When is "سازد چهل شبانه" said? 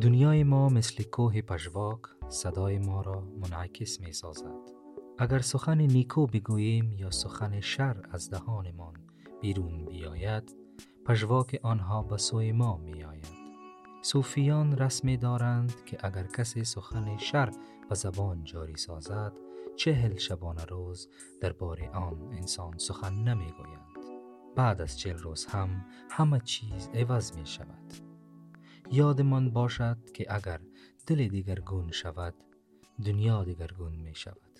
18.76-20.64